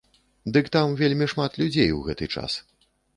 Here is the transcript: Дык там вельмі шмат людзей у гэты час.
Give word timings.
Дык 0.55 0.69
там 0.75 0.95
вельмі 1.01 1.27
шмат 1.33 1.59
людзей 1.63 1.93
у 1.99 1.99
гэты 2.09 2.29
час. 2.39 2.57